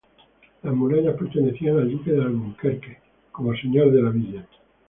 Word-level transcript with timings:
Las 0.63 0.73
murallas 0.73 1.15
pertenecían 1.15 1.77
al 1.77 1.91
duque 1.91 2.11
de 2.13 2.23
Alburquerque 2.23 2.97
como 3.31 3.53
señor 3.53 3.91
de 3.91 4.01
la 4.01 4.09
villa. 4.09 4.47